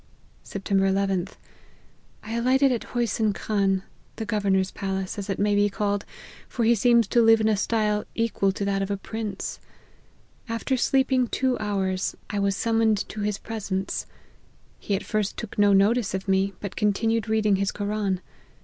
"Sept. 0.43 0.63
llth. 0.75 1.33
I 2.23 2.33
alighted 2.33 2.71
at 2.71 2.85
Hosyn 2.95 3.35
Khan, 3.35 3.83
the 4.15 4.25
governor's 4.25 4.71
palace, 4.71 5.19
as 5.19 5.29
it 5.29 5.37
may 5.37 5.53
be 5.53 5.69
called, 5.69 6.05
for 6.49 6.63
he 6.65 6.73
seems 6.73 7.05
to 7.09 7.21
live 7.21 7.39
in 7.39 7.47
a 7.47 7.55
style 7.55 8.05
equal 8.15 8.51
to 8.53 8.65
that 8.65 8.81
of 8.81 8.89
a 8.89 8.97
prince. 8.97 9.59
After 10.49 10.75
sleeping 10.75 11.27
two 11.27 11.55
hours, 11.59 12.15
I 12.31 12.39
was 12.39 12.55
summoned 12.55 13.07
to 13.09 13.21
his 13.21 13.37
presence. 13.37 14.07
He 14.79 14.95
at 14.95 15.03
first 15.03 15.37
took 15.37 15.59
no 15.59 15.71
notice 15.71 16.15
of 16.15 16.27
me, 16.27 16.53
but 16.61 16.75
continued 16.75 17.29
reading 17.29 17.57
his 17.57 17.71
Koran. 17.71 18.21